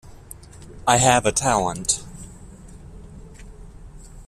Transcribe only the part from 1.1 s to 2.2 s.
a talent.